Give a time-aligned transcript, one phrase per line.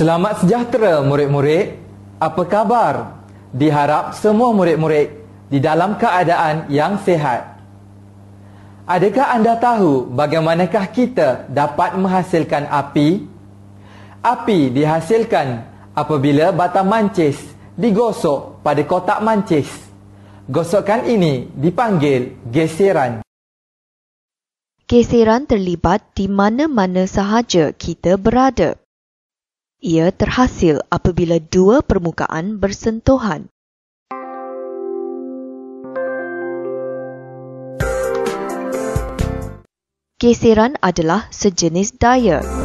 [0.00, 1.76] Selamat sejahtera murid-murid.
[2.16, 3.20] Apa khabar?
[3.52, 5.12] Diharap semua murid-murid
[5.52, 7.60] di dalam keadaan yang sehat.
[8.88, 13.28] Adakah anda tahu bagaimanakah kita dapat menghasilkan api?
[14.24, 17.36] Api dihasilkan apabila batang mancis
[17.76, 19.68] digosok pada kotak mancis.
[20.48, 23.20] Gosokan ini dipanggil geseran.
[24.88, 28.79] Geseran terlibat di mana-mana sahaja kita berada.
[29.80, 33.48] Ia terhasil apabila dua permukaan bersentuhan.
[40.20, 42.59] Geseran adalah sejenis daya.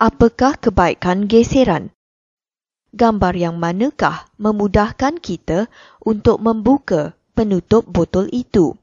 [0.00, 1.92] Apakah kebaikan geseran?
[2.96, 5.68] Gambar yang manakah memudahkan kita
[6.00, 8.80] untuk membuka penutup botol itu?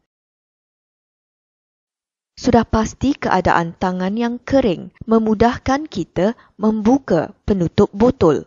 [2.38, 8.45] Sudah pasti keadaan tangan yang kering memudahkan kita membuka penutup botol.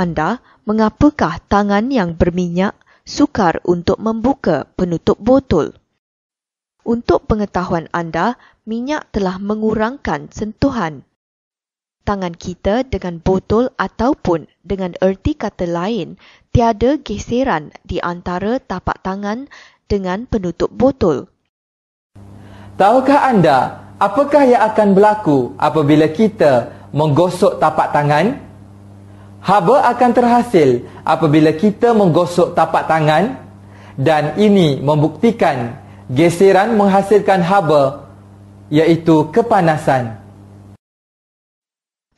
[0.00, 2.72] Anda mengapakah tangan yang berminyak
[3.04, 5.76] sukar untuk membuka penutup botol?
[6.80, 11.04] Untuk pengetahuan anda, minyak telah mengurangkan sentuhan.
[12.08, 16.16] Tangan kita dengan botol ataupun dengan erti kata lain,
[16.48, 19.52] tiada geseran di antara tapak tangan
[19.84, 21.28] dengan penutup botol.
[22.80, 28.49] Tahukah anda apakah yang akan berlaku apabila kita menggosok tapak tangan?
[29.40, 33.40] Haba akan terhasil apabila kita menggosok tapak tangan
[33.96, 35.80] dan ini membuktikan
[36.12, 38.12] geseran menghasilkan haba
[38.68, 40.20] iaitu kepanasan.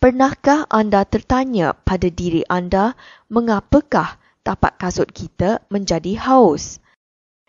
[0.02, 2.98] Pernahkah anda tertanya pada diri anda
[3.30, 6.82] mengapakah tapak kasut kita menjadi haus.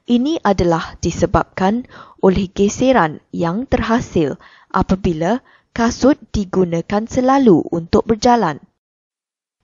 [0.05, 1.89] Ini adalah disebabkan
[2.21, 4.37] oleh geseran yang terhasil
[4.69, 5.41] apabila
[5.73, 8.61] kasut digunakan selalu untuk berjalan.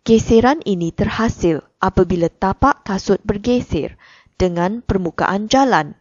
[0.08, 4.00] Geseran ini terhasil apabila tapak kasut bergeser
[4.40, 6.00] dengan permukaan jalan.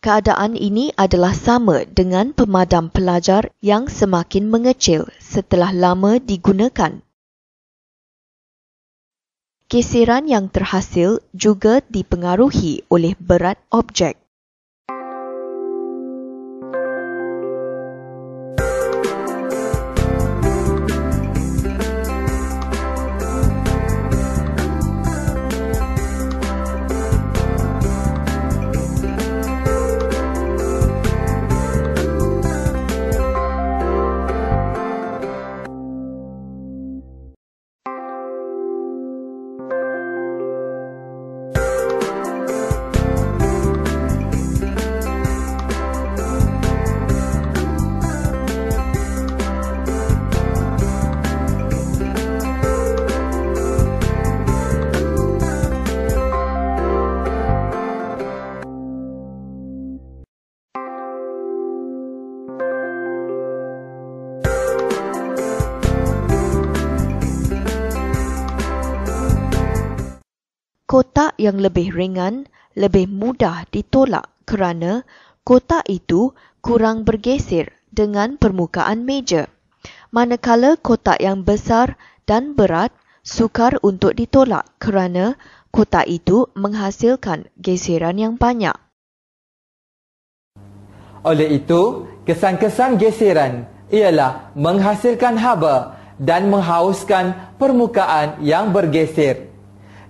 [0.00, 7.02] Keadaan ini adalah sama dengan pemadam pelajar yang semakin mengecil setelah lama digunakan.
[9.68, 14.19] Geseran yang terhasil juga dipengaruhi oleh berat objek.
[71.00, 72.44] Kotak yang lebih ringan
[72.76, 75.08] lebih mudah ditolak kerana
[75.48, 79.48] kotak itu kurang bergeser dengan permukaan meja.
[80.12, 81.96] Manakala kotak yang besar
[82.28, 82.92] dan berat
[83.24, 85.40] sukar untuk ditolak kerana
[85.72, 88.76] kotak itu menghasilkan geseran yang banyak.
[91.24, 99.49] Oleh itu, kesan-kesan geseran ialah menghasilkan haba dan menghauskan permukaan yang bergeser.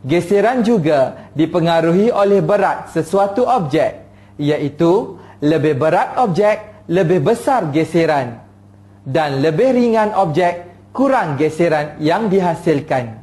[0.01, 4.01] Geseran juga dipengaruhi oleh berat sesuatu objek,
[4.41, 8.41] iaitu lebih berat objek, lebih besar geseran
[9.05, 13.21] dan lebih ringan objek, kurang geseran yang dihasilkan.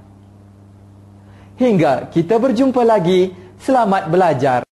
[1.57, 4.66] Hingga kita berjumpa lagi, selamat belajar.